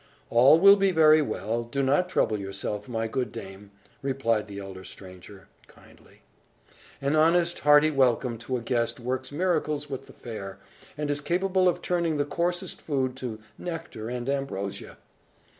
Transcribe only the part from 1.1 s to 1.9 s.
well; do